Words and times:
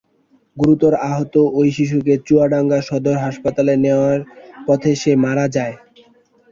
গুরুতর 0.57 0.93
আহত 1.05 1.35
ওই 1.59 1.67
শিশুকে 1.77 2.13
চুয়াডাঙ্গা 2.27 2.79
সদর 2.87 3.15
হাসপাতালে 3.25 3.73
নেওয়ার 3.83 4.19
পথে 4.67 4.91
সে 5.01 5.11
মারা 5.23 5.45
যায়। 5.55 5.75